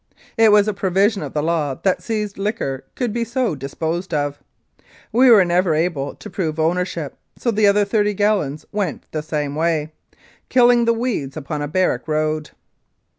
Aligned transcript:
It 0.35 0.51
was 0.51 0.67
a 0.67 0.73
provision 0.73 1.21
of 1.21 1.33
the 1.35 1.43
law 1.43 1.75
that 1.83 2.01
seized 2.01 2.39
liquor 2.39 2.85
could 2.95 3.13
be 3.13 3.23
so 3.23 3.53
disposed 3.53 4.15
of. 4.15 4.39
We 5.11 5.29
were 5.29 5.45
never 5.45 5.75
able 5.75 6.15
to 6.15 6.27
prove 6.27 6.59
ownership, 6.59 7.15
so 7.37 7.51
the 7.51 7.67
other 7.67 7.85
thirty 7.85 8.15
gallons 8.15 8.65
went 8.71 9.05
the 9.11 9.21
same 9.21 9.53
way, 9.53 9.93
killing 10.49 10.85
the 10.85 10.91
weeds 10.93 11.37
upon 11.37 11.61
a 11.61 11.67
barrack 11.67 12.07
road. 12.07 12.49